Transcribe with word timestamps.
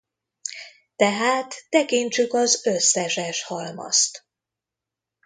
Tehát 0.95 1.55
tekintsük 1.69 2.33
az 2.33 2.65
összes 2.65 3.19
S 3.31 3.43
halmazt! 3.43 4.25